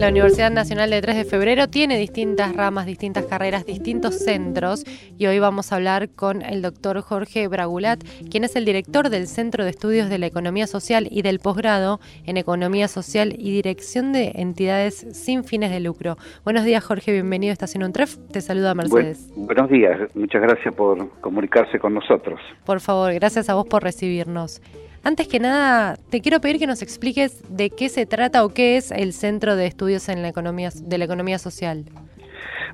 La 0.00 0.08
Universidad 0.08 0.50
Nacional 0.50 0.90
de 0.90 1.00
3 1.00 1.16
de 1.16 1.24
Febrero 1.24 1.68
tiene 1.68 1.96
distintas 1.98 2.56
ramas, 2.56 2.84
distintas 2.84 3.24
carreras, 3.26 3.64
distintos 3.64 4.18
centros 4.18 4.84
y 5.16 5.26
hoy 5.26 5.38
vamos 5.38 5.70
a 5.70 5.76
hablar 5.76 6.10
con 6.10 6.42
el 6.42 6.62
doctor 6.62 7.00
Jorge 7.00 7.46
Bragulat, 7.46 8.02
quien 8.28 8.42
es 8.42 8.56
el 8.56 8.64
director 8.64 9.08
del 9.08 9.28
Centro 9.28 9.62
de 9.62 9.70
Estudios 9.70 10.08
de 10.08 10.18
la 10.18 10.26
Economía 10.26 10.66
Social 10.66 11.06
y 11.08 11.22
del 11.22 11.38
posgrado 11.38 12.00
en 12.26 12.36
Economía 12.36 12.88
Social 12.88 13.36
y 13.38 13.52
Dirección 13.52 14.12
de 14.12 14.32
Entidades 14.34 15.06
sin 15.12 15.44
fines 15.44 15.70
de 15.70 15.78
lucro. 15.78 16.16
Buenos 16.42 16.64
días 16.64 16.82
Jorge, 16.82 17.12
bienvenido 17.12 17.52
a 17.52 17.54
Estación 17.54 17.84
Untref, 17.84 18.16
te 18.32 18.40
saluda 18.40 18.74
Mercedes. 18.74 19.30
buenos 19.36 19.70
días, 19.70 19.96
muchas 20.16 20.42
gracias 20.42 20.74
por 20.74 21.08
comunicarse 21.20 21.78
con 21.78 21.94
nosotros. 21.94 22.40
Por 22.66 22.80
favor, 22.80 23.14
gracias 23.14 23.48
a 23.48 23.54
vos 23.54 23.66
por 23.66 23.84
recibirnos. 23.84 24.60
Antes 25.04 25.28
que 25.28 25.38
nada, 25.38 25.96
te 26.10 26.22
quiero 26.22 26.40
pedir 26.40 26.58
que 26.58 26.66
nos 26.66 26.80
expliques 26.80 27.44
de 27.54 27.68
qué 27.68 27.90
se 27.90 28.06
trata 28.06 28.42
o 28.42 28.54
qué 28.54 28.78
es 28.78 28.90
el 28.90 29.12
Centro 29.12 29.54
de 29.54 29.66
Estudios 29.66 30.08
en 30.08 30.22
la 30.22 30.28
Economía, 30.28 30.70
de 30.74 30.98
la 30.98 31.04
Economía 31.04 31.38
Social. 31.38 31.84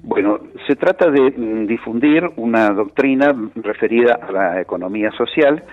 Bueno, 0.03 0.39
se 0.67 0.77
trata 0.77 1.11
de 1.11 1.33
mm, 1.37 1.67
difundir 1.67 2.23
una 2.37 2.71
doctrina 2.71 3.35
referida 3.57 4.21
a 4.23 4.33
la 4.33 4.61
economía 4.61 5.11
social 5.13 5.65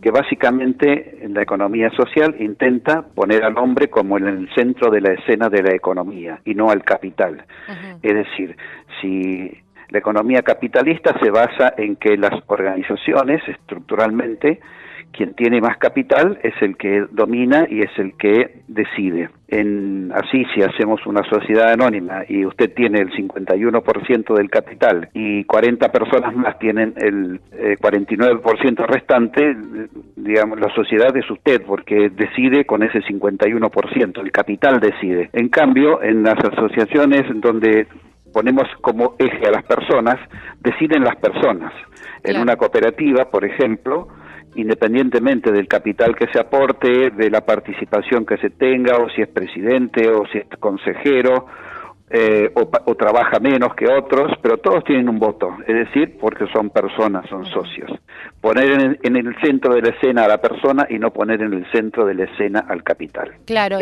que 0.00 0.10
básicamente 0.10 1.24
en 1.24 1.34
la 1.34 1.42
economía 1.42 1.90
social 1.90 2.34
intenta 2.38 3.02
poner 3.02 3.44
al 3.44 3.56
hombre 3.58 3.88
como 3.88 4.18
en 4.18 4.26
el 4.26 4.48
centro 4.54 4.90
de 4.90 5.00
la 5.00 5.12
escena 5.12 5.48
de 5.48 5.62
la 5.62 5.74
economía 5.74 6.40
y 6.44 6.54
no 6.54 6.70
al 6.70 6.82
capital. 6.82 7.44
Es 8.02 8.14
decir, 8.14 8.56
si 9.00 9.50
la 9.90 9.98
economía 9.98 10.42
capitalista 10.42 11.14
se 11.22 11.30
basa 11.30 11.74
en 11.76 11.96
que 11.96 12.16
las 12.16 12.32
organizaciones 12.46 13.42
estructuralmente 13.48 14.60
quien 15.12 15.34
tiene 15.34 15.60
más 15.60 15.78
capital 15.78 16.38
es 16.42 16.54
el 16.60 16.76
que 16.76 17.06
domina 17.10 17.66
y 17.68 17.80
es 17.80 17.90
el 17.98 18.14
que 18.16 18.60
decide. 18.68 19.30
En, 19.48 20.12
así, 20.12 20.44
si 20.54 20.62
hacemos 20.62 21.06
una 21.06 21.22
sociedad 21.28 21.72
anónima 21.72 22.24
y 22.28 22.44
usted 22.44 22.74
tiene 22.74 23.00
el 23.00 23.10
51% 23.12 24.34
del 24.34 24.50
capital 24.50 25.08
y 25.14 25.44
40 25.44 25.90
personas 25.90 26.34
más 26.34 26.58
tienen 26.58 26.94
el 26.96 27.40
49% 27.50 28.80
eh, 28.80 28.86
restante, 28.86 29.56
digamos, 30.16 30.60
la 30.60 30.74
sociedad 30.74 31.16
es 31.16 31.30
usted 31.30 31.62
porque 31.62 32.10
decide 32.10 32.66
con 32.66 32.82
ese 32.82 32.98
51%, 33.00 34.20
el 34.20 34.32
capital 34.32 34.80
decide. 34.80 35.30
En 35.32 35.48
cambio, 35.48 36.02
en 36.02 36.24
las 36.24 36.38
asociaciones 36.44 37.22
donde 37.40 37.86
ponemos 38.36 38.68
como 38.82 39.14
eje 39.18 39.46
a 39.46 39.50
las 39.50 39.64
personas, 39.64 40.16
deciden 40.60 41.02
las 41.02 41.16
personas. 41.16 41.72
En 42.22 42.38
una 42.38 42.56
cooperativa, 42.56 43.30
por 43.30 43.46
ejemplo, 43.46 44.08
independientemente 44.56 45.50
del 45.50 45.66
capital 45.66 46.14
que 46.14 46.26
se 46.30 46.38
aporte, 46.38 47.12
de 47.12 47.30
la 47.30 47.46
participación 47.46 48.26
que 48.26 48.36
se 48.36 48.50
tenga, 48.50 48.98
o 48.98 49.08
si 49.08 49.22
es 49.22 49.28
presidente, 49.28 50.10
o 50.10 50.26
si 50.26 50.36
es 50.36 50.46
consejero, 50.60 51.46
eh, 52.08 52.52
o, 52.54 52.94
trabaja 52.94 53.40
menos 53.40 53.74
que 53.74 53.88
otros, 53.88 54.32
pero 54.40 54.58
todos 54.58 54.84
tienen 54.84 55.08
un 55.08 55.18
voto, 55.18 55.56
es 55.66 55.74
decir, 55.74 56.16
porque 56.20 56.46
son 56.52 56.70
personas, 56.70 57.28
son 57.28 57.44
socios. 57.46 57.90
Poner 58.40 58.98
en, 59.02 59.16
el 59.16 59.34
centro 59.40 59.74
de 59.74 59.82
la 59.82 59.88
escena 59.88 60.24
a 60.24 60.28
la 60.28 60.40
persona 60.40 60.86
y 60.88 61.00
no 61.00 61.12
poner 61.12 61.42
en 61.42 61.52
el 61.52 61.70
centro 61.72 62.06
de 62.06 62.14
la 62.14 62.24
escena 62.24 62.64
al 62.68 62.84
capital. 62.84 63.32
Claro, 63.44 63.78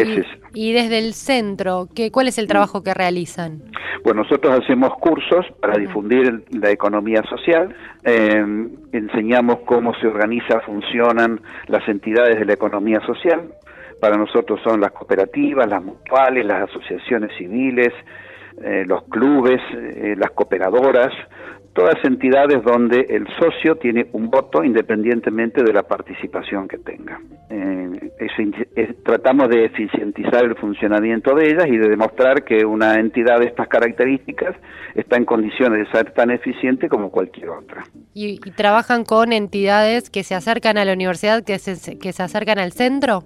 y, 0.55 0.73
desde 0.73 0.99
el 0.99 1.13
centro, 1.13 1.87
¿qué, 1.95 2.11
¿cuál 2.11 2.29
es 2.29 2.39
el 2.39 2.47
trabajo 2.47 2.83
que 2.83 2.95
realizan? 2.95 3.63
Bueno, 4.05 4.23
nosotros 4.23 4.59
hacemos 4.59 4.95
cursos 4.95 5.45
para 5.61 5.77
difundir 5.77 6.45
la 6.51 6.71
economía 6.71 7.23
social, 7.29 7.75
em, 8.05 8.71
enseñamos 8.93 9.61
cómo 9.67 9.95
se 9.97 10.07
organiza, 10.07 10.61
funcionan 10.61 11.41
las 11.67 11.87
entidades 11.89 12.39
de 12.39 12.47
la 12.47 12.55
economía 12.55 13.01
social, 13.07 13.51
para 14.01 14.17
nosotros 14.17 14.61
son 14.63 14.81
las 14.81 14.93
cooperativas, 14.93 15.69
las 15.69 15.83
mutuales, 15.83 16.45
las 16.45 16.71
asociaciones 16.71 17.31
civiles, 17.37 17.93
eh, 18.63 18.85
los 18.87 19.03
clubes, 19.05 19.61
eh, 19.73 20.15
las 20.17 20.31
cooperadoras, 20.31 21.13
todas 21.75 21.97
entidades 22.05 22.63
donde 22.63 23.01
el 23.11 23.27
socio 23.39 23.77
tiene 23.77 24.07
un 24.13 24.31
voto 24.31 24.63
independientemente 24.63 25.63
de 25.63 25.73
la 25.73 25.83
participación 25.83 26.69
que 26.69 26.79
tenga. 26.79 27.21
Eh, 27.51 28.95
tratamos 29.05 29.49
de 29.49 29.67
eficientizar 29.67 30.45
el 30.45 30.55
funcionamiento 30.55 31.35
de 31.35 31.51
ellas 31.51 31.67
y 31.67 31.77
de 31.77 31.89
demostrar 31.89 32.45
que 32.45 32.65
una 32.65 32.95
entidad 32.95 33.41
de 33.41 33.47
estas 33.47 33.69
características 33.69 34.55
está 34.95 35.17
en 35.17 35.25
condiciones 35.25 35.87
de 35.87 35.93
ser 35.93 36.13
tan 36.13 36.31
eficiente 36.31 36.89
como 36.89 37.11
cualquier 37.11 37.51
otra. 37.51 37.85
¿Y, 38.15 38.39
trabajan 38.53 39.05
con 39.05 39.33
entidades 39.33 40.11
que 40.11 40.23
se 40.23 40.35
acercan 40.35 40.79
a 40.79 40.85
la 40.85 40.93
universidad, 40.93 41.43
que 41.45 41.55
que 41.55 42.13
se 42.13 42.23
acercan 42.23 42.59
al 42.59 42.73
centro? 42.73 43.25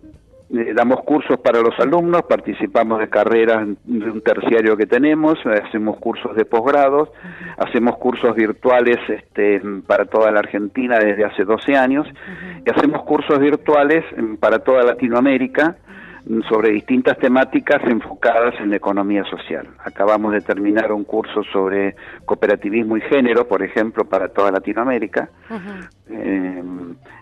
Eh, 0.50 0.72
damos 0.74 1.02
cursos 1.02 1.38
para 1.40 1.60
los 1.60 1.78
alumnos, 1.78 2.22
participamos 2.22 3.00
de 3.00 3.08
carreras 3.10 3.68
de 3.84 4.10
un 4.10 4.22
terciario 4.22 4.76
que 4.78 4.86
tenemos, 4.86 5.38
hacemos 5.44 5.98
cursos 5.98 6.34
de 6.34 6.46
posgrados, 6.46 7.10
hacemos 7.58 7.98
cursos 7.98 8.34
virtuales 8.34 8.96
este, 9.08 9.60
para 9.86 10.06
toda 10.06 10.30
la 10.30 10.40
Argentina 10.40 10.98
desde 10.98 11.24
hace 11.24 11.44
12 11.44 11.76
años 11.76 12.06
y 12.64 12.70
hacemos 12.70 13.02
cursos 13.02 13.38
virtuales 13.38 14.04
para 14.40 14.60
toda 14.60 14.84
Latinoamérica 14.84 15.76
sobre 16.48 16.70
distintas 16.70 17.16
temáticas 17.18 17.82
enfocadas 17.84 18.54
en 18.60 18.70
la 18.70 18.76
economía 18.76 19.24
social. 19.24 19.66
Acabamos 19.84 20.32
de 20.32 20.40
terminar 20.40 20.92
un 20.92 21.04
curso 21.04 21.42
sobre 21.44 21.96
cooperativismo 22.26 22.96
y 22.96 23.00
género, 23.02 23.48
por 23.48 23.62
ejemplo, 23.62 24.04
para 24.04 24.28
toda 24.28 24.50
Latinoamérica. 24.50 25.30
Eh, 26.10 26.57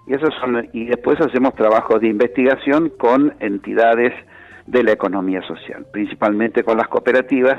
y, 0.06 0.14
esos 0.14 0.34
son, 0.40 0.68
y 0.72 0.86
después 0.86 1.20
hacemos 1.20 1.54
trabajos 1.54 2.00
de 2.00 2.08
investigación 2.08 2.90
con 2.90 3.34
entidades 3.40 4.12
de 4.66 4.82
la 4.82 4.92
economía 4.92 5.42
social, 5.42 5.86
principalmente 5.92 6.62
con 6.64 6.76
las 6.76 6.88
cooperativas, 6.88 7.58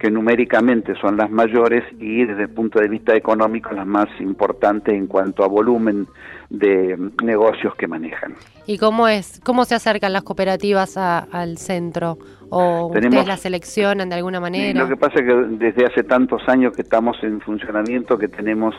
que 0.00 0.10
numéricamente 0.10 0.94
son 0.98 1.18
las 1.18 1.30
mayores 1.30 1.84
y 1.98 2.24
desde 2.24 2.44
el 2.44 2.48
punto 2.48 2.80
de 2.80 2.88
vista 2.88 3.14
económico 3.14 3.70
las 3.72 3.86
más 3.86 4.08
importantes 4.18 4.94
en 4.94 5.06
cuanto 5.06 5.44
a 5.44 5.46
volumen 5.46 6.06
de 6.48 6.98
negocios 7.22 7.74
que 7.76 7.86
manejan. 7.86 8.34
¿Y 8.66 8.78
cómo 8.78 9.08
es, 9.08 9.42
cómo 9.44 9.66
se 9.66 9.74
acercan 9.74 10.14
las 10.14 10.22
cooperativas 10.22 10.96
al 10.96 11.58
centro? 11.58 12.16
¿O 12.48 12.86
ustedes 12.86 13.26
las 13.26 13.40
seleccionan 13.40 14.08
de 14.08 14.14
alguna 14.14 14.40
manera? 14.40 14.80
Lo 14.80 14.88
que 14.88 14.96
pasa 14.96 15.20
es 15.20 15.26
que 15.26 15.34
desde 15.66 15.84
hace 15.84 16.02
tantos 16.02 16.40
años 16.48 16.72
que 16.74 16.80
estamos 16.80 17.18
en 17.22 17.42
funcionamiento 17.42 18.16
que 18.16 18.28
tenemos 18.28 18.74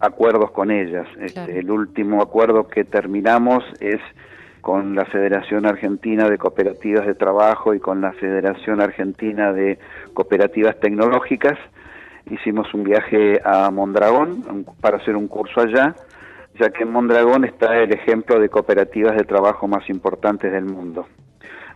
acuerdos 0.00 0.52
con 0.52 0.70
ellas. 0.70 1.06
Este, 1.20 1.58
el 1.58 1.70
último 1.70 2.22
acuerdo 2.22 2.66
que 2.66 2.84
terminamos 2.84 3.62
es 3.78 4.00
con 4.62 4.94
la 4.94 5.04
Federación 5.06 5.66
Argentina 5.66 6.30
de 6.30 6.38
Cooperativas 6.38 7.04
de 7.04 7.16
Trabajo 7.16 7.74
y 7.74 7.80
con 7.80 8.00
la 8.00 8.12
Federación 8.12 8.80
Argentina 8.80 9.52
de 9.52 9.76
Cooperativas 10.14 10.78
Tecnológicas. 10.78 11.58
Hicimos 12.30 12.72
un 12.72 12.84
viaje 12.84 13.40
a 13.44 13.72
Mondragón 13.72 14.64
para 14.80 14.98
hacer 14.98 15.16
un 15.16 15.26
curso 15.26 15.60
allá, 15.60 15.96
ya 16.60 16.70
que 16.70 16.84
en 16.84 16.92
Mondragón 16.92 17.44
está 17.44 17.76
el 17.76 17.92
ejemplo 17.92 18.38
de 18.38 18.48
cooperativas 18.48 19.16
de 19.16 19.24
trabajo 19.24 19.66
más 19.66 19.90
importantes 19.90 20.52
del 20.52 20.64
mundo. 20.64 21.08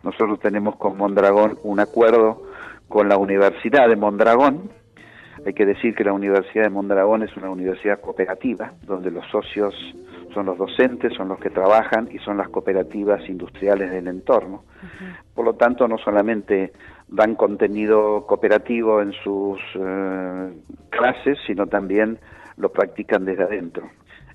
Nosotros 0.05 0.39
tenemos 0.39 0.77
con 0.77 0.97
Mondragón 0.97 1.59
un 1.65 1.81
acuerdo 1.81 2.45
con 2.87 3.09
la 3.09 3.17
Universidad 3.17 3.89
de 3.89 3.97
Mondragón. 3.97 4.71
Hay 5.45 5.55
que 5.55 5.67
decir 5.67 5.97
que 5.97 6.05
la 6.05 6.13
Universidad 6.13 6.63
de 6.63 6.71
Mondragón 6.71 7.25
es 7.25 7.37
una 7.37 7.51
universidad 7.51 8.01
cooperativa, 8.01 8.75
donde 8.83 9.11
los 9.11 9.27
socios 9.27 9.75
son 10.37 10.45
los 10.45 10.59
docentes, 10.59 11.15
son 11.15 11.29
los 11.29 11.41
que 11.41 11.49
trabajan 11.49 12.11
y 12.13 12.19
son 12.19 12.37
las 12.37 12.51
cooperativas 12.51 13.27
industriales 13.27 13.91
del 13.91 14.07
entorno. 14.07 14.65
Por 15.35 15.47
lo 15.47 15.55
tanto, 15.55 15.89
no 15.89 15.97
solamente 15.97 16.75
dan 17.09 17.37
contenido 17.37 18.27
cooperativo 18.27 19.01
en 19.01 19.13
sus 19.25 19.59
eh, 19.75 20.53
clases, 20.91 21.39
sino 21.47 21.67
también 21.67 22.19
lo 22.59 22.71
practican 22.71 23.25
desde 23.25 23.45
adentro. 23.45 23.89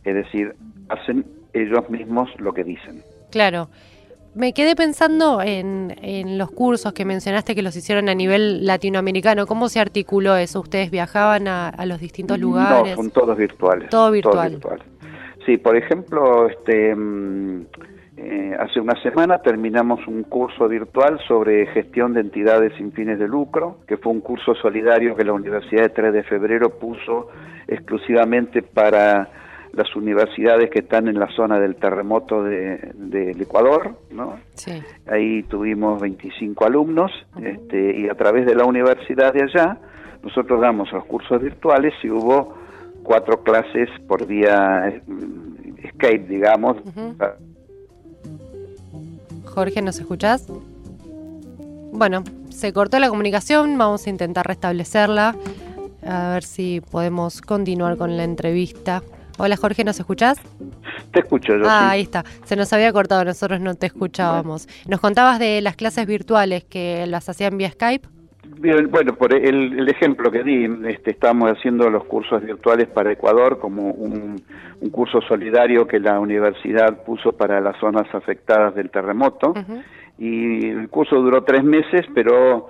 Es 0.03 0.15
decir, 0.15 0.55
hacen 0.89 1.23
ellos 1.53 1.87
mismos 1.91 2.29
lo 2.39 2.51
que 2.51 2.63
dicen. 2.63 3.03
Claro. 3.29 3.69
Me 4.33 4.53
quedé 4.53 4.75
pensando 4.75 5.41
en, 5.41 5.93
en, 6.01 6.37
los 6.37 6.49
cursos 6.49 6.93
que 6.93 7.03
mencionaste 7.03 7.53
que 7.53 7.61
los 7.61 7.75
hicieron 7.75 8.07
a 8.07 8.15
nivel 8.15 8.65
latinoamericano. 8.65 9.45
¿Cómo 9.45 9.67
se 9.67 9.79
articuló 9.79 10.37
eso? 10.37 10.61
¿Ustedes 10.61 10.89
viajaban 10.89 11.49
a, 11.49 11.85
los 11.85 11.99
distintos 11.99 12.39
lugares? 12.39 12.95
No, 12.95 13.03
son 13.03 13.11
todos 13.11 13.37
virtuales. 13.37 13.89
Todo 13.89 14.09
virtual. 14.09 14.57
Sí, 15.45 15.57
por 15.57 15.75
ejemplo, 15.75 16.47
este, 16.47 16.95
mm, 16.95 17.65
eh, 18.17 18.55
hace 18.59 18.79
una 18.79 19.01
semana 19.01 19.41
terminamos 19.41 20.05
un 20.07 20.23
curso 20.23 20.67
virtual 20.67 21.19
sobre 21.27 21.65
gestión 21.67 22.13
de 22.13 22.21
entidades 22.21 22.73
sin 22.77 22.91
fines 22.91 23.17
de 23.17 23.27
lucro, 23.27 23.77
que 23.87 23.97
fue 23.97 24.11
un 24.11 24.21
curso 24.21 24.53
solidario 24.55 25.15
que 25.15 25.23
la 25.23 25.33
Universidad 25.33 25.83
de 25.83 25.89
3 25.89 26.13
de 26.13 26.23
Febrero 26.23 26.77
puso 26.77 27.29
exclusivamente 27.67 28.61
para 28.61 29.29
las 29.73 29.95
universidades 29.95 30.69
que 30.69 30.79
están 30.79 31.07
en 31.07 31.17
la 31.17 31.27
zona 31.29 31.59
del 31.59 31.77
terremoto 31.77 32.43
del 32.43 33.41
Ecuador, 33.41 33.95
¿no? 34.11 34.37
Sí. 34.53 34.83
Ahí 35.07 35.43
tuvimos 35.43 36.01
25 36.01 36.65
alumnos 36.65 37.11
este, 37.41 37.97
y 38.01 38.09
a 38.09 38.15
través 38.15 38.45
de 38.45 38.55
la 38.55 38.65
universidad 38.65 39.33
de 39.33 39.43
allá 39.43 39.77
nosotros 40.21 40.61
damos 40.61 40.91
los 40.91 41.05
cursos 41.05 41.41
virtuales 41.41 41.93
y 42.03 42.09
hubo 42.09 42.60
cuatro 43.11 43.43
clases 43.43 43.89
por 44.07 44.25
día 44.25 45.01
Skype, 45.95 46.27
digamos. 46.29 46.77
Jorge, 49.43 49.81
¿nos 49.81 49.99
escuchás? 49.99 50.47
Bueno, 51.91 52.23
se 52.47 52.71
cortó 52.71 52.99
la 52.99 53.09
comunicación, 53.09 53.77
vamos 53.77 54.07
a 54.07 54.09
intentar 54.09 54.47
restablecerla, 54.47 55.35
a 56.07 56.29
ver 56.29 56.43
si 56.43 56.79
podemos 56.79 57.41
continuar 57.41 57.97
con 57.97 58.15
la 58.15 58.23
entrevista. 58.23 59.03
Hola 59.37 59.57
Jorge, 59.57 59.83
¿nos 59.83 59.99
escuchás? 59.99 60.37
Te 61.11 61.19
escucho 61.19 61.57
yo. 61.57 61.65
Ah, 61.67 61.89
ahí 61.89 62.03
está. 62.03 62.23
Se 62.45 62.55
nos 62.55 62.71
había 62.71 62.93
cortado, 62.93 63.25
nosotros 63.25 63.59
no 63.59 63.75
te 63.75 63.87
escuchábamos. 63.87 64.69
Nos 64.87 65.01
contabas 65.01 65.37
de 65.37 65.59
las 65.59 65.75
clases 65.75 66.05
virtuales 66.05 66.63
que 66.63 67.05
las 67.07 67.27
hacían 67.27 67.57
vía 67.57 67.71
Skype. 67.71 68.07
Bien, 68.59 68.89
bueno, 68.91 69.13
por 69.15 69.33
el, 69.33 69.87
ejemplo 69.89 70.31
que 70.31 70.43
di, 70.43 70.65
este, 70.87 71.11
estamos 71.11 71.49
haciendo 71.49 71.89
los 71.89 72.03
cursos 72.05 72.43
virtuales 72.43 72.87
para 72.89 73.11
Ecuador 73.11 73.59
como 73.59 73.91
un, 73.91 74.41
curso 74.91 75.21
solidario 75.21 75.87
que 75.87 75.99
la 75.99 76.19
universidad 76.19 77.03
puso 77.03 77.33
para 77.33 77.61
las 77.61 77.77
zonas 77.79 78.07
afectadas 78.13 78.73
del 78.75 78.89
terremoto. 78.89 79.53
Y 80.17 80.69
el 80.69 80.89
curso 80.89 81.15
duró 81.17 81.43
tres 81.43 81.63
meses, 81.63 82.05
pero 82.13 82.67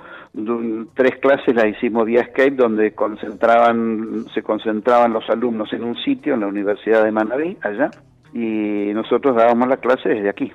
tres 0.93 1.17
clases 1.17 1.55
las 1.55 1.67
hicimos 1.67 2.05
vía 2.05 2.25
Skype 2.25 2.55
donde 2.55 2.93
concentraban, 2.93 4.25
se 4.33 4.43
concentraban 4.43 5.13
los 5.13 5.29
alumnos 5.29 5.71
en 5.73 5.83
un 5.83 5.95
sitio, 5.95 6.33
en 6.33 6.41
la 6.41 6.47
Universidad 6.47 7.03
de 7.03 7.11
Manabí, 7.11 7.57
allá, 7.61 7.91
y 8.33 8.91
nosotros 8.93 9.35
dábamos 9.35 9.67
la 9.67 9.77
clase 9.77 10.09
desde 10.09 10.29
aquí. 10.29 10.51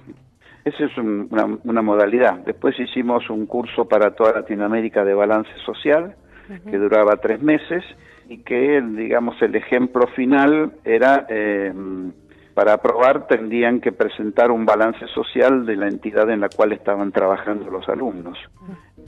Esa 0.66 0.84
es 0.86 0.98
una, 0.98 1.80
modalidad. 1.80 2.40
Después 2.44 2.76
hicimos 2.80 3.30
un 3.30 3.46
curso 3.46 3.84
para 3.84 4.16
toda 4.16 4.32
Latinoamérica 4.32 5.04
de 5.04 5.14
balance 5.14 5.52
social, 5.64 6.16
que 6.68 6.76
duraba 6.76 7.18
tres 7.18 7.40
meses, 7.40 7.84
y 8.28 8.38
que, 8.38 8.82
digamos, 8.82 9.40
el 9.42 9.54
ejemplo 9.54 10.08
final 10.08 10.72
era, 10.84 11.24
eh, 11.28 11.72
para 12.52 12.72
aprobar, 12.72 13.28
tendrían 13.28 13.80
que 13.80 13.92
presentar 13.92 14.50
un 14.50 14.66
balance 14.66 15.06
social 15.14 15.64
de 15.66 15.76
la 15.76 15.86
entidad 15.86 16.28
en 16.30 16.40
la 16.40 16.48
cual 16.48 16.72
estaban 16.72 17.12
trabajando 17.12 17.70
los 17.70 17.88
alumnos. 17.88 18.36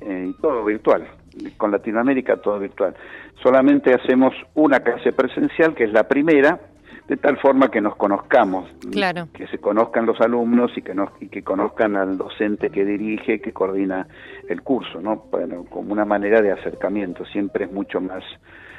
Eh, 0.01 0.27
y 0.31 0.41
todo 0.41 0.65
virtual. 0.65 1.09
Con 1.57 1.73
Latinoamérica 1.73 2.37
todo 2.37 2.61
virtual. 2.61 2.95
Solamente 3.43 3.93
hacemos 3.93 4.33
una 4.55 4.79
clase 4.79 5.13
presencial, 5.13 5.75
que 5.75 5.85
es 5.85 5.93
la 5.93 6.07
primera, 6.07 6.61
de 7.09 7.17
tal 7.17 7.39
forma 7.39 7.71
que 7.71 7.81
nos 7.81 7.97
conozcamos, 7.97 8.69
claro. 8.93 9.29
que 9.33 9.47
se 9.49 9.59
conozcan 9.59 10.05
los 10.05 10.21
alumnos 10.21 10.71
y 10.77 10.83
que, 10.83 10.95
nos, 10.95 11.11
y 11.21 11.29
que 11.29 11.43
conozcan 11.43 11.97
al 11.97 12.19
docente 12.19 12.69
que 12.69 12.85
dirige, 12.85 13.41
que 13.41 13.53
coordina 13.53 14.07
el 14.49 14.63
curso, 14.63 15.01
¿no? 15.01 15.25
Bueno, 15.31 15.65
como 15.71 15.93
una 15.93 16.05
manera 16.05 16.43
de 16.43 16.53
acercamiento, 16.53 17.25
siempre 17.25 17.65
es 17.65 17.73
mucho 17.73 18.03
más, 18.03 18.23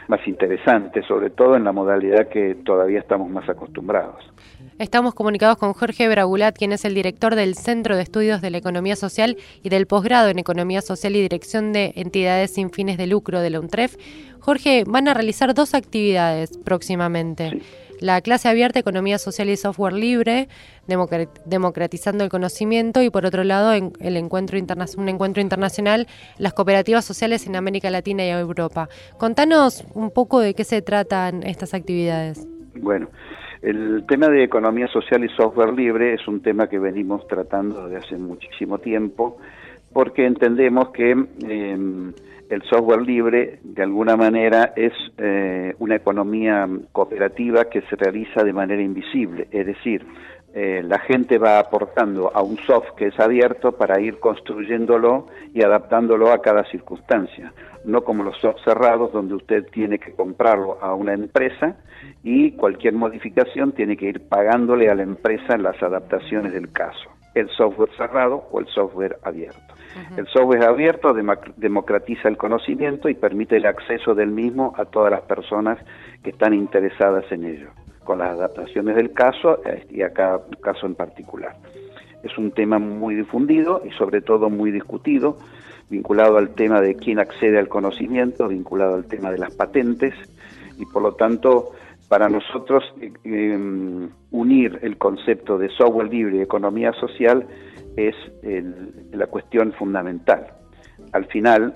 más 0.08 0.20
interesante, 0.28 1.02
sobre 1.08 1.32
todo 1.32 1.56
en 1.56 1.64
la 1.64 1.72
modalidad 1.72 2.30
que 2.30 2.54
todavía 2.64 3.00
estamos 3.00 3.32
más 3.32 3.50
acostumbrados. 3.50 4.24
Estamos 4.78 5.16
comunicados 5.16 5.58
con 5.58 5.74
Jorge 5.74 6.08
Bragulat, 6.08 6.56
quien 6.56 6.72
es 6.72 6.86
el 6.86 6.94
director 6.94 7.34
del 7.34 7.56
Centro 7.56 7.96
de 7.96 8.04
Estudios 8.04 8.42
de 8.42 8.52
la 8.52 8.60
Economía 8.60 8.96
Social 8.96 9.38
y 9.64 9.70
del 9.70 9.88
posgrado 9.88 10.30
en 10.30 10.38
Economía 10.38 10.82
Social 10.82 11.16
y 11.16 11.22
Dirección 11.22 11.74
de 11.74 11.94
Entidades 11.96 12.54
sin 12.54 12.70
fines 12.70 12.98
de 13.00 13.08
lucro 13.08 13.40
de 13.40 13.50
la 13.50 13.60
UNTREF. 13.60 13.96
Jorge, 14.40 14.84
van 14.86 15.08
a 15.08 15.16
realizar 15.16 15.56
dos 15.56 15.74
actividades 15.74 16.58
próximamente 16.60 17.62
la 18.00 18.22
clase 18.22 18.50
abierta 18.50 18.80
Economía 18.80 19.18
Social 19.18 19.50
y 19.50 19.58
Software 19.58 19.94
Libre, 19.94 20.48
democratizando 21.46 22.24
el 22.24 22.30
conocimiento, 22.30 23.02
y 23.02 23.10
por 23.10 23.26
otro 23.26 23.44
lado 23.44 23.74
el 23.74 24.18
encuentro 24.18 24.58
un 24.98 25.10
encuentro 25.10 25.42
internacional, 25.42 26.08
las 26.38 26.54
cooperativas 26.54 27.06
sociales 27.06 27.48
en 27.48 27.56
América 27.56 27.90
Latina 27.90 28.26
y 28.26 28.30
Europa. 28.30 28.90
Contanos 29.18 29.86
un 29.94 30.12
poco 30.12 30.40
de 30.40 30.54
qué 30.54 30.64
se 30.64 30.82
tratan 30.82 31.44
estas 31.44 31.74
actividades. 31.74 32.48
Bueno, 32.76 33.10
el 33.62 34.06
tema 34.08 34.30
de 34.30 34.44
economía 34.44 34.88
social 34.88 35.24
y 35.24 35.30
software 35.30 35.74
libre 35.74 36.14
es 36.14 36.28
un 36.28 36.42
tema 36.42 36.68
que 36.68 36.80
venimos 36.80 37.28
tratando 37.28 37.88
desde 37.88 38.06
hace 38.06 38.18
muchísimo 38.18 38.78
tiempo 38.78 39.38
porque 39.92 40.26
entendemos 40.26 40.90
que 40.90 41.12
em, 41.12 42.14
el 42.50 42.64
software 42.64 43.02
libre 43.02 43.60
de 43.64 43.84
alguna 43.84 44.16
manera 44.16 44.74
es 44.76 44.94
eh, 45.18 45.76
una 45.78 45.96
economía 45.96 46.68
cooperativa 46.92 47.66
que 47.66 47.82
se 47.82 47.96
realiza 47.96 48.44
de 48.44 48.54
manera 48.54 48.82
invisible, 48.82 49.48
es 49.52 49.68
decir, 49.68 50.06
eh, 50.52 50.82
la 50.84 50.98
gente 50.98 51.38
va 51.38 51.60
aportando 51.60 52.36
a 52.36 52.42
un 52.42 52.58
software 52.58 52.96
que 52.98 53.08
es 53.08 53.20
abierto 53.20 53.74
para 53.74 54.02
ir 54.02 54.20
construyéndolo 54.20 55.28
y 55.54 55.64
adaptándolo 55.64 56.32
a 56.32 56.42
cada 56.42 56.64
circunstancia, 56.72 57.54
no 57.86 58.04
como 58.04 58.24
los 58.24 58.36
software 58.40 58.64
cerrados 58.64 59.14
donde 59.14 59.36
usted 59.36 59.68
tiene 59.72 60.00
que 60.00 60.14
comprarlo 60.14 60.80
a 60.82 60.96
una 60.96 61.14
empresa 61.14 61.78
y 62.24 62.54
cualquier 62.54 62.96
modificación 62.96 63.74
tiene 63.74 63.96
que 63.96 64.08
ir 64.08 64.28
pagándole 64.28 64.90
a 64.90 64.96
la 64.96 65.04
empresa 65.04 65.56
las 65.56 65.82
adaptaciones 65.84 66.52
del 66.52 66.72
caso, 66.72 67.12
el 67.36 67.48
software 67.50 67.92
cerrado 67.96 68.48
o 68.52 68.60
el 68.60 68.66
software 68.68 69.20
abierto. 69.22 69.79
El 70.16 70.28
software 70.28 70.64
abierto 70.64 71.14
democratiza 71.14 72.28
el 72.28 72.38
conocimiento 72.38 73.10
y 73.10 73.16
permite 73.16 73.58
el 73.58 73.66
acceso 73.66 74.14
del 74.14 74.32
mismo 74.32 74.74
a 74.78 74.86
todas 74.86 75.12
las 75.12 75.22
personas 75.22 75.80
que 76.24 76.30
están 76.32 76.54
interesadas 76.54 77.26
en 77.32 77.46
ello, 77.46 77.70
con 78.04 78.20
las 78.20 78.30
adaptaciones 78.30 78.96
del 78.96 79.14
caso 79.14 79.62
eh, 79.66 79.86
y 79.90 80.02
a 80.02 80.14
cada 80.14 80.42
caso 80.62 80.86
en 80.86 80.96
particular. 80.96 81.56
Es 82.24 82.38
un 82.38 82.52
tema 82.52 82.80
muy 82.80 83.16
difundido 83.16 83.82
y 83.86 83.92
sobre 83.92 84.22
todo 84.22 84.50
muy 84.50 84.72
discutido, 84.72 85.38
vinculado 85.90 86.38
al 86.38 86.50
tema 86.50 86.82
de 86.82 86.96
quién 86.96 87.20
accede 87.20 87.58
al 87.58 87.68
conocimiento, 87.68 88.48
vinculado 88.48 88.96
al 88.96 89.06
tema 89.06 89.32
de 89.32 89.40
las 89.40 89.56
patentes 89.56 90.14
y 90.78 90.86
por 90.86 91.02
lo 91.02 91.14
tanto 91.14 91.72
para 92.10 92.28
nosotros 92.28 92.84
eh, 93.00 93.12
em, 93.24 94.10
unir 94.32 94.80
el 94.82 94.98
concepto 94.98 95.58
de 95.58 95.70
software 95.70 96.10
libre 96.10 96.38
y 96.38 96.42
economía 96.42 96.92
social 96.94 97.48
es 97.96 98.16
la 99.12 99.28
cuestión 99.28 99.74
fundamental. 99.74 100.48
Al 101.12 101.26
final, 101.26 101.74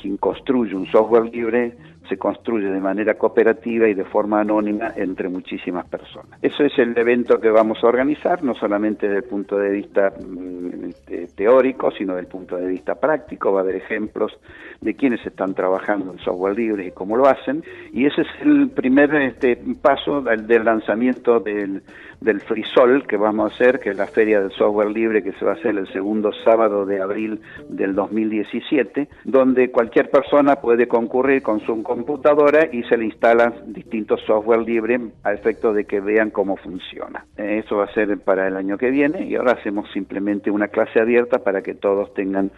quien 0.00 0.16
construye 0.16 0.74
un 0.74 0.86
software 0.86 1.32
libre 1.32 1.76
se 2.10 2.18
construye 2.18 2.68
de 2.68 2.80
manera 2.80 3.14
cooperativa 3.14 3.86
y 3.88 3.94
de 3.94 4.04
forma 4.04 4.40
anónima 4.40 4.92
entre 4.96 5.28
muchísimas 5.28 5.86
personas. 5.86 6.40
Eso 6.42 6.64
es 6.64 6.76
el 6.76 6.96
evento 6.98 7.40
que 7.40 7.50
vamos 7.50 7.78
a 7.84 7.86
organizar, 7.86 8.42
no 8.42 8.54
solamente 8.54 9.06
desde 9.06 9.18
el 9.18 9.30
punto 9.30 9.56
de 9.56 9.70
vista 9.70 10.10
mm, 10.10 10.88
este, 10.88 11.28
teórico, 11.28 11.92
sino 11.92 12.14
desde 12.14 12.26
el 12.26 12.32
punto 12.32 12.56
de 12.56 12.66
vista 12.66 12.96
práctico. 12.96 13.52
Va 13.52 13.60
a 13.60 13.62
haber 13.62 13.76
ejemplos 13.76 14.32
de 14.80 14.94
quienes 14.94 15.24
están 15.24 15.54
trabajando 15.54 16.12
en 16.12 16.18
software 16.18 16.56
libre 16.56 16.86
y 16.86 16.90
cómo 16.90 17.16
lo 17.16 17.28
hacen. 17.28 17.62
Y 17.92 18.06
ese 18.06 18.22
es 18.22 18.28
el 18.42 18.70
primer 18.70 19.14
este, 19.14 19.56
paso 19.80 20.20
del, 20.20 20.64
lanzamiento 20.64 21.38
del, 21.38 21.82
del 22.20 22.40
FreeSol 22.40 23.06
que 23.06 23.16
vamos 23.16 23.50
a 23.50 23.54
hacer, 23.54 23.80
que 23.80 23.90
es 23.90 23.96
la 23.96 24.06
feria 24.06 24.40
del 24.40 24.50
software 24.52 24.90
libre 24.90 25.22
que 25.22 25.32
se 25.32 25.44
va 25.44 25.52
a 25.52 25.54
hacer 25.54 25.76
el 25.76 25.90
segundo 25.92 26.32
sábado 26.44 26.84
de 26.84 27.00
abril 27.00 27.40
del 27.68 27.94
2017, 27.94 29.08
donde 29.24 29.70
cualquier 29.70 30.10
persona 30.10 30.56
puede 30.56 30.86
concurrir 30.86 31.42
con 31.42 31.60
su 31.60 31.82
computadora 31.82 32.68
y 32.70 32.82
se 32.84 32.96
le 32.96 33.06
instalan 33.06 33.54
distintos 33.66 34.20
software 34.26 34.60
libres 34.60 35.00
a 35.24 35.32
efecto 35.32 35.72
de 35.72 35.84
que 35.84 36.00
vean 36.00 36.30
cómo 36.30 36.56
funciona. 36.56 37.24
Eh, 37.36 37.62
eso 37.64 37.76
va 37.76 37.84
a 37.84 37.94
ser 37.94 38.18
para 38.18 38.48
el 38.48 38.56
año 38.56 38.76
que 38.76 38.90
viene 38.90 39.24
y 39.24 39.36
ahora 39.36 39.52
hacemos 39.52 39.90
simplemente 39.92 40.50
una 40.50 40.68
clase 40.68 41.00
abierta 41.00 41.38
para 41.38 41.62
que 41.62 41.74
todos 41.74 42.12
tengan 42.14 42.50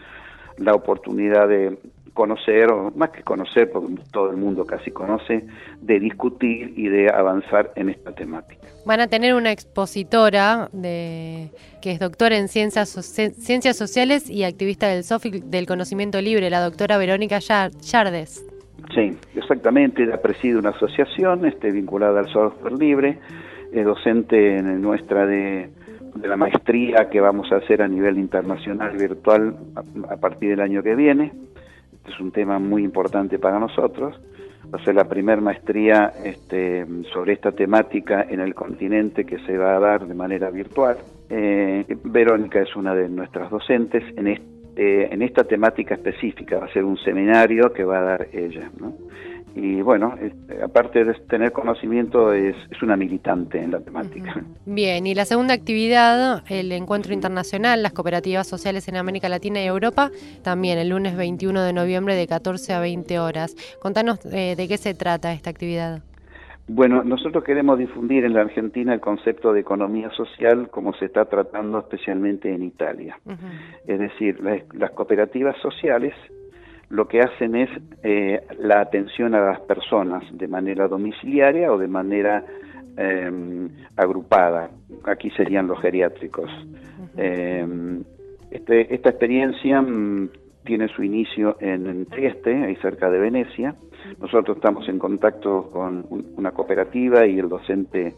la 0.59 0.75
oportunidad 0.75 1.49
de 1.49 1.78
conocer, 2.14 2.71
o 2.71 2.90
más 2.94 3.11
que 3.11 3.23
conocer, 3.23 3.71
porque 3.71 3.94
todo 4.12 4.30
el 4.30 4.37
mundo 4.37 4.66
casi 4.66 4.90
conoce, 4.90 5.44
de 5.80 6.00
discutir 6.00 6.75
y 6.76 6.88
de 6.88 7.11
avanzar 7.11 7.73
en 7.76 7.88
esta 7.88 8.12
temática. 8.12 8.66
Van 8.85 9.00
a 9.00 9.06
tener 9.06 9.35
una 9.35 9.52
expositora 9.52 10.68
de, 10.73 11.50
que 11.80 11.92
es 11.92 12.00
doctora 12.00 12.37
en 12.37 12.49
ciencias, 12.49 12.90
ciencias 12.90 13.76
sociales 13.76 14.28
y 14.28 14.44
activista 14.44 14.88
del 14.88 15.04
SOFIC 15.04 15.44
del 15.44 15.66
conocimiento 15.66 16.21
libre, 16.21 16.50
la 16.50 16.61
doctora 16.61 16.99
Verónica 16.99 17.38
Yardes. 17.38 18.44
Sí, 18.94 19.16
exactamente. 19.35 20.02
Ella 20.02 20.21
preside 20.21 20.59
una 20.59 20.71
asociación 20.71 21.47
este, 21.47 21.71
vinculada 21.71 22.21
al 22.21 22.28
software 22.30 22.75
libre, 22.75 23.18
es 23.73 23.85
docente 23.87 24.59
en 24.59 24.82
nuestra 24.82 25.25
de, 25.25 25.71
la 26.21 26.37
maestría 26.37 27.09
que 27.11 27.21
vamos 27.21 27.50
a 27.52 27.57
hacer 27.57 27.83
a 27.83 27.88
nivel 27.88 28.19
internacional 28.19 28.97
virtual 28.97 29.57
a, 30.09 30.16
partir 30.16 30.50
del 30.50 30.61
año 30.61 30.83
que 30.83 30.95
viene. 30.95 31.33
Este 31.92 32.11
es 32.11 32.21
un 32.21 32.33
tema 32.33 32.59
muy 32.59 32.85
importante 32.85 33.38
para 33.38 33.59
nosotros. 33.59 34.21
Va 34.73 34.78
a 34.78 34.85
ser 34.85 34.95
la 34.95 35.09
primera 35.09 35.40
maestría 35.40 36.12
este, 36.25 36.87
sobre 37.12 37.35
esta 37.35 37.52
temática 37.52 38.26
en 38.28 38.40
el 38.40 38.54
continente 38.54 39.25
que 39.25 39.38
se 39.40 39.57
va 39.59 39.76
a 39.76 39.81
dar 39.81 40.07
de 40.07 40.14
manera 40.14 40.50
virtual. 40.50 40.99
Eh, 41.28 41.85
Verónica 42.04 42.61
es 42.61 42.75
una 42.76 42.95
de 42.95 43.09
nuestras 43.09 43.50
docentes 43.50 44.04
en 44.16 44.28
este 44.28 44.52
en 44.75 45.21
esta 45.21 45.45
temática 45.45 45.95
específica. 45.95 46.59
Va 46.59 46.64
a 46.64 46.73
ser 46.73 46.85
un 46.85 46.97
seminario 46.97 47.73
que 47.75 47.85
va 47.85 47.99
a 47.99 48.02
dar 48.02 48.28
ella. 48.33 48.71
Y 49.54 49.82
bueno, 49.82 50.14
aparte 50.64 51.04
de 51.04 51.14
tener 51.28 51.52
conocimiento, 51.52 52.32
es, 52.32 52.56
una 52.82 52.97
militante 52.97 53.62
en 53.62 53.71
la 53.71 53.80
temática. 53.80 54.42
Bien, 54.66 55.06
y 55.06 55.14
la 55.14 55.25
segunda 55.25 55.54
actividad, 55.54 56.42
el 56.49 56.73
encuentro 56.73 57.12
internacional, 57.12 57.82
las 57.82 57.92
cooperativas 57.92 58.47
sociales 58.47 58.88
en 58.88 58.97
América 58.97 59.28
Latina 59.28 59.62
y 59.62 59.66
Europa, 59.66 60.11
también 60.42 60.78
el 60.78 60.88
lunes 60.88 61.16
21 61.16 61.62
de 61.62 61.73
noviembre 61.73 62.14
de 62.14 62.26
14 62.26 62.73
a 62.73 62.80
20 62.80 63.18
horas. 63.18 63.54
Contanos 63.80 64.25
eh, 64.26 64.54
de 64.56 64.68
qué 64.68 64.78
se 64.78 64.94
trata 64.94 65.32
esta 65.32 65.50
actividad. 65.50 66.02
Bueno, 66.68 67.02
nosotros 67.02 67.42
queremos 67.44 67.78
difundir 67.78 68.25
en 68.25 68.35
la 68.35 68.42
Argentina 68.42 68.94
el 68.94 69.00
concepto 69.00 69.52
de 69.52 69.61
economía 69.61 70.11
social 70.11 70.71
como 70.71 70.94
se 70.94 71.06
está 71.06 71.25
tratando 71.25 71.78
especialmente 71.80 72.54
en 72.54 72.62
Italia. 72.62 73.18
Es 73.87 73.99
decir, 73.99 74.40
las, 74.40 74.90
cooperativas 74.92 75.56
sociales 75.61 76.14
lo 76.92 77.08
que 77.08 77.20
hacen 77.22 77.56
es 77.56 77.70
eh, 78.02 78.42
la 78.58 78.82
atención 78.82 79.34
a 79.34 79.40
las 79.40 79.61
personas 79.61 80.25
de 80.30 80.46
manera 80.46 80.88
domiciliaria 80.88 81.72
o 81.72 81.78
de 81.78 81.88
manera 81.88 82.44
em, 82.99 83.70
agrupada. 83.96 84.68
Aquí 85.04 85.30
serían 85.30 85.68
los 85.68 85.80
geriátricos. 85.80 86.50
Em, 87.16 88.04
este, 88.50 88.94
esta 88.94 89.08
experiencia 89.08 89.80
mm, 89.80 90.28
tiene 90.64 90.88
su 90.88 91.02
inicio 91.02 91.56
en 91.61 92.04
Trieste, 92.06 92.62
ahí 92.62 92.76
cerca 92.76 93.11
de 93.11 93.20
Venecia. 93.20 93.75
Nosotros 94.20 94.58
estamos 94.58 94.87
en 94.87 94.99
contacto 94.99 95.70
con 95.72 96.04
una 96.37 96.50
cooperativa 96.50 97.26
y 97.26 97.38
el 97.38 97.49
docente 97.49 98.12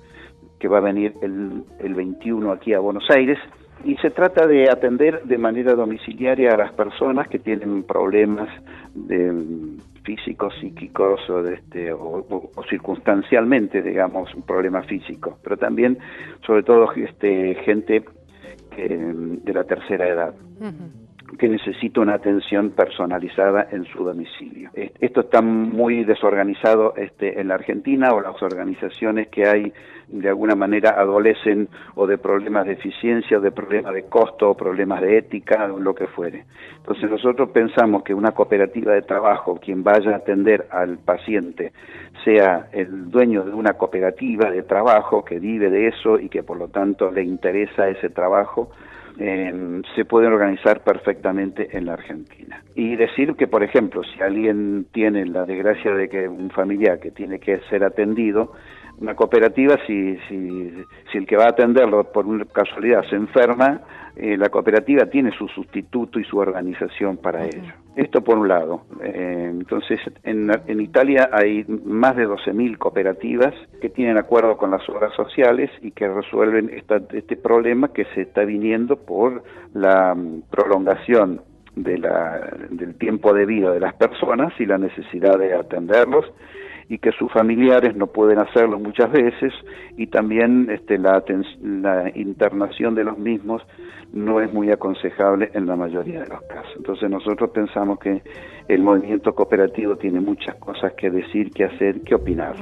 que 0.58 0.66
va 0.66 0.78
a 0.78 0.80
venir 0.80 1.14
el, 1.22 1.62
el 1.78 1.94
21 1.94 2.50
aquí 2.50 2.74
a 2.74 2.80
Buenos 2.80 3.08
Aires. 3.08 3.38
Y 3.82 3.96
se 3.96 4.10
trata 4.10 4.46
de 4.46 4.70
atender 4.70 5.24
de 5.24 5.36
manera 5.36 5.74
domiciliaria 5.74 6.54
a 6.54 6.56
las 6.56 6.72
personas 6.72 7.28
que 7.28 7.38
tienen 7.38 7.82
problemas 7.82 8.48
de, 8.94 9.76
físicos, 10.04 10.54
psíquicos 10.60 11.28
o, 11.28 11.42
de 11.42 11.54
este, 11.54 11.92
o, 11.92 12.50
circunstancialmente, 12.68 13.82
digamos, 13.82 14.32
un 14.34 14.42
problema 14.42 14.82
físico, 14.82 15.38
pero 15.42 15.56
también, 15.56 15.98
sobre 16.46 16.62
todo, 16.62 16.90
este, 16.92 17.54
gente 17.64 18.04
de 18.76 19.52
la 19.52 19.64
tercera 19.64 20.08
edad 20.08 20.34
que 21.38 21.48
necesita 21.48 22.00
una 22.00 22.14
atención 22.14 22.70
personalizada 22.70 23.68
en 23.70 23.84
su 23.86 24.04
domicilio. 24.04 24.70
Esto 24.74 25.20
está 25.20 25.40
muy 25.42 26.04
desorganizado 26.04 26.94
este, 26.96 27.40
en 27.40 27.48
la 27.48 27.54
Argentina 27.54 28.12
o 28.12 28.20
las 28.20 28.40
organizaciones 28.42 29.28
que 29.28 29.46
hay 29.48 29.72
de 30.08 30.28
alguna 30.28 30.54
manera 30.54 30.90
adolecen 30.90 31.68
o 31.94 32.06
de 32.06 32.18
problemas 32.18 32.66
de 32.66 32.72
eficiencia 32.72 33.38
o 33.38 33.40
de 33.40 33.50
problemas 33.50 33.94
de 33.94 34.04
costo 34.04 34.50
o 34.50 34.56
problemas 34.56 35.00
de 35.00 35.18
ética 35.18 35.72
o 35.72 35.78
lo 35.78 35.94
que 35.94 36.06
fuere. 36.06 36.44
Entonces 36.76 37.10
nosotros 37.10 37.50
pensamos 37.50 38.02
que 38.02 38.14
una 38.14 38.32
cooperativa 38.32 38.92
de 38.92 39.02
trabajo, 39.02 39.58
quien 39.58 39.82
vaya 39.82 40.12
a 40.12 40.16
atender 40.16 40.66
al 40.70 40.98
paciente, 40.98 41.72
sea 42.24 42.68
el 42.72 43.10
dueño 43.10 43.44
de 43.44 43.54
una 43.54 43.74
cooperativa 43.74 44.50
de 44.50 44.62
trabajo 44.62 45.24
que 45.24 45.38
vive 45.38 45.70
de 45.70 45.88
eso 45.88 46.18
y 46.18 46.28
que 46.28 46.42
por 46.42 46.58
lo 46.58 46.68
tanto 46.68 47.10
le 47.10 47.22
interesa 47.22 47.88
ese 47.88 48.10
trabajo, 48.10 48.70
se 49.16 50.04
pueden 50.04 50.32
organizar 50.32 50.82
perfectamente 50.82 51.76
en 51.76 51.86
la 51.86 51.94
Argentina. 51.94 52.62
Y 52.74 52.96
decir 52.96 53.34
que, 53.34 53.46
por 53.46 53.62
ejemplo, 53.62 54.02
si 54.02 54.20
alguien 54.20 54.86
tiene 54.92 55.24
la 55.26 55.44
desgracia 55.44 55.94
de 55.94 56.08
que 56.08 56.28
un 56.28 56.50
familiar 56.50 56.98
que 56.98 57.10
tiene 57.10 57.38
que 57.38 57.60
ser 57.70 57.84
atendido, 57.84 58.52
una 59.00 59.14
cooperativa, 59.14 59.76
si, 59.86 60.16
si, 60.28 60.70
si 61.10 61.18
el 61.18 61.26
que 61.26 61.36
va 61.36 61.44
a 61.44 61.50
atenderlo 61.50 62.04
por 62.12 62.26
una 62.26 62.44
casualidad 62.44 63.02
se 63.08 63.16
enferma, 63.16 63.80
eh, 64.16 64.36
la 64.36 64.48
cooperativa 64.48 65.06
tiene 65.06 65.32
su 65.32 65.48
sustituto 65.48 66.20
y 66.20 66.24
su 66.24 66.38
organización 66.38 67.16
para 67.16 67.44
ello. 67.44 67.72
Esto 67.96 68.22
por 68.22 68.38
un 68.38 68.46
lado. 68.46 68.82
Eh, 69.02 69.48
entonces, 69.50 69.98
en, 70.22 70.50
en, 70.68 70.80
Italia 70.80 71.30
hay 71.32 71.64
más 71.84 72.14
de 72.14 72.28
12.000 72.28 72.78
cooperativas 72.78 73.52
que 73.80 73.88
tienen 73.88 74.16
acuerdo 74.16 74.56
con 74.56 74.70
las 74.70 74.88
obras 74.88 75.12
sociales 75.14 75.70
y 75.82 75.90
que 75.90 76.06
resuelven 76.08 76.70
este 76.70 77.36
problema 77.36 77.92
que 77.92 78.04
se 78.14 78.22
está 78.22 78.44
viniendo 78.44 78.96
por 78.96 79.42
la 79.72 80.14
mm, 80.14 80.42
prolongación 80.48 81.40
de 81.74 81.98
la, 81.98 82.56
del 82.70 82.94
tiempo 82.94 83.32
de 83.32 83.46
vida 83.46 83.72
de 83.72 83.80
las 83.80 83.94
personas 83.94 84.52
y 84.60 84.66
la 84.66 84.78
necesidad 84.78 85.36
de 85.38 85.54
atenderlos 85.54 86.26
y 86.88 86.98
que 86.98 87.12
sus 87.12 87.32
familiares 87.32 87.96
no 87.96 88.06
pueden 88.06 88.38
hacerlo 88.38 88.78
muchas 88.78 89.10
veces 89.10 89.52
y 89.96 90.06
también 90.08 90.68
este, 90.70 90.98
la, 90.98 91.22
la 91.62 92.10
internación 92.14 92.94
de 92.94 93.04
los 93.04 93.18
mismos 93.18 93.62
no 94.12 94.40
es 94.40 94.52
muy 94.52 94.70
aconsejable 94.70 95.50
en 95.54 95.66
la 95.66 95.76
mayoría 95.76 96.22
de 96.22 96.28
los 96.28 96.42
casos. 96.42 96.72
Entonces 96.76 97.10
nosotros 97.10 97.50
pensamos 97.50 97.98
que 97.98 98.22
el 98.68 98.82
movimiento 98.82 99.34
cooperativo 99.34 99.96
tiene 99.96 100.20
muchas 100.20 100.54
cosas 100.56 100.92
que 100.94 101.10
decir, 101.10 101.50
que 101.50 101.64
hacer, 101.64 102.02
que 102.02 102.14
opinar. 102.14 102.54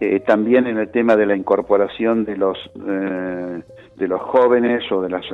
Eh, 0.00 0.20
también 0.20 0.66
en 0.66 0.78
el 0.78 0.90
tema 0.90 1.16
de 1.16 1.26
la 1.26 1.36
incorporación 1.36 2.24
de 2.24 2.36
los 2.36 2.58
eh, 2.86 3.62
de 3.96 4.08
los 4.08 4.20
jóvenes 4.20 4.82
o 4.90 5.02
de 5.02 5.08
las 5.08 5.24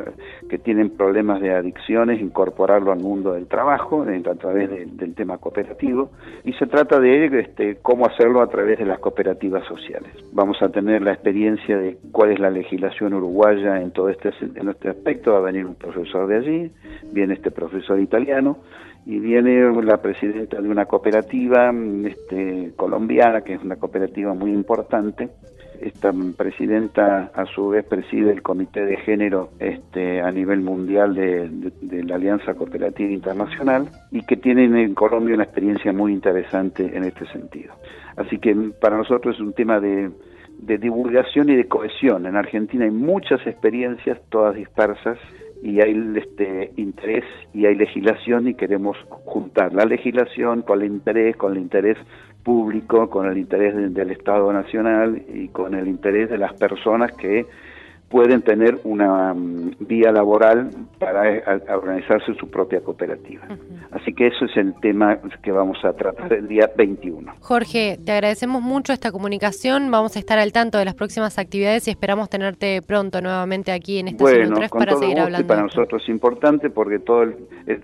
que 0.48 0.58
tienen 0.58 0.90
problemas 0.90 1.40
de 1.40 1.54
adicciones, 1.54 2.20
incorporarlo 2.20 2.92
al 2.92 3.00
mundo 3.00 3.32
del 3.32 3.46
trabajo 3.46 4.02
a 4.02 4.34
través 4.34 4.70
del 4.96 5.14
tema 5.14 5.38
cooperativo 5.38 6.10
y 6.44 6.52
se 6.54 6.66
trata 6.66 7.00
de 7.00 7.26
este, 7.40 7.76
cómo 7.82 8.06
hacerlo 8.06 8.42
a 8.42 8.48
través 8.48 8.78
de 8.78 8.86
las 8.86 8.98
cooperativas 8.98 9.64
sociales. 9.66 10.12
Vamos 10.32 10.60
a 10.62 10.68
tener 10.68 11.02
la 11.02 11.12
experiencia 11.12 11.76
de 11.78 11.98
cuál 12.12 12.32
es 12.32 12.38
la 12.38 12.50
legislación 12.50 13.14
uruguaya 13.14 13.80
en 13.80 13.90
todo 13.92 14.08
este, 14.08 14.30
en 14.42 14.68
este 14.68 14.90
aspecto, 14.90 15.32
va 15.32 15.38
a 15.38 15.42
venir 15.42 15.66
un 15.66 15.74
profesor 15.74 16.26
de 16.26 16.36
allí, 16.36 16.72
viene 17.12 17.34
este 17.34 17.50
profesor 17.50 17.98
italiano 17.98 18.58
y 19.06 19.18
viene 19.18 19.72
la 19.82 20.02
presidenta 20.02 20.60
de 20.60 20.68
una 20.68 20.86
cooperativa 20.86 21.72
este, 22.04 22.72
colombiana, 22.76 23.42
que 23.42 23.54
es 23.54 23.62
una 23.62 23.76
cooperativa 23.76 24.34
muy 24.34 24.50
importante. 24.52 25.30
Esta 25.80 26.12
presidenta 26.36 27.30
a 27.34 27.46
su 27.46 27.70
vez 27.70 27.86
preside 27.86 28.32
el 28.32 28.42
Comité 28.42 28.84
de 28.84 28.98
Género 28.98 29.50
este, 29.58 30.20
a 30.20 30.30
nivel 30.30 30.60
mundial 30.60 31.14
de, 31.14 32.04
la 32.04 32.16
Alianza 32.16 32.52
Cooperativa 32.52 33.10
Internacional 33.10 33.88
y 34.10 34.22
que 34.22 34.36
tienen 34.36 34.76
en 34.76 34.94
Colombia 34.94 35.34
una 35.34 35.44
experiencia 35.44 35.92
muy 35.92 36.12
interesante 36.12 36.94
en 36.94 37.04
este 37.04 37.26
sentido. 37.28 37.72
Así 38.16 38.38
que 38.38 38.54
para 38.78 38.98
nosotros 38.98 39.36
es 39.36 39.40
un 39.40 39.54
tema 39.54 39.80
de, 39.80 40.10
de 40.58 40.76
divulgación 40.76 41.48
y 41.48 41.56
de 41.56 41.66
cohesión. 41.66 42.26
En 42.26 42.36
Argentina 42.36 42.84
hay 42.84 42.90
muchas 42.90 43.46
experiencias, 43.46 44.20
todas 44.28 44.54
dispersas, 44.54 45.18
y 45.62 45.80
hay 45.80 45.94
este 46.16 46.72
interés 46.76 47.24
y 47.52 47.66
hay 47.66 47.74
legislación 47.74 48.48
y 48.48 48.54
queremos 48.54 48.96
juntar 49.24 49.74
la 49.74 49.84
legislación 49.84 50.62
con 50.62 50.80
el 50.80 50.86
interés, 50.86 51.36
con 51.36 51.52
el 51.52 51.58
interés 51.58 51.98
público, 52.42 53.10
con 53.10 53.26
el 53.26 53.36
interés 53.36 53.94
del 53.94 54.10
Estado 54.10 54.52
Nacional 54.52 55.22
y 55.32 55.48
con 55.48 55.74
el 55.74 55.88
interés 55.88 56.30
de 56.30 56.38
las 56.38 56.54
personas 56.54 57.12
que 57.12 57.46
pueden 58.10 58.42
tener 58.42 58.80
una 58.82 59.32
mm, 59.32 59.76
vía 59.78 60.10
laboral 60.10 60.70
para 60.98 61.32
eh, 61.32 61.42
organizarse 61.72 62.34
su 62.34 62.50
propia 62.50 62.80
cooperativa. 62.80 63.46
Así 63.92 64.12
que 64.12 64.26
eso 64.26 64.46
es 64.46 64.56
el 64.56 64.74
tema 64.80 65.18
que 65.42 65.52
vamos 65.52 65.78
a 65.84 65.92
tratar 65.92 66.32
el 66.32 66.48
día 66.48 66.68
21. 66.76 67.34
Jorge, 67.38 67.98
te 68.04 68.10
agradecemos 68.10 68.62
mucho 68.62 68.92
esta 68.92 69.12
comunicación. 69.12 69.92
Vamos 69.92 70.16
a 70.16 70.18
estar 70.18 70.40
al 70.40 70.52
tanto 70.52 70.78
de 70.78 70.84
las 70.84 70.94
próximas 70.94 71.38
actividades 71.38 71.86
y 71.86 71.92
esperamos 71.92 72.28
tenerte 72.28 72.82
pronto 72.82 73.20
nuevamente 73.22 73.70
aquí 73.70 74.00
en 74.00 74.08
Estación 74.08 74.54
3 74.54 74.70
para 74.70 74.96
seguir 74.96 75.20
hablando. 75.20 75.46
Para 75.46 75.62
nosotros 75.62 76.02
es 76.02 76.08
importante 76.08 76.68
porque 76.68 76.98
todo 76.98 77.22
el, 77.22 77.36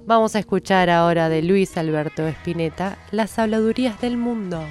Vamos 0.05 0.37
a 0.37 0.41
escuchar 0.41 0.91
ahora 0.91 1.31
de 1.31 1.41
Luis 1.41 1.79
Alberto 1.79 2.27
Espineta 2.27 2.99
las 3.13 3.39
habladurías 3.39 3.99
del 4.03 4.19
mundo. 4.19 4.63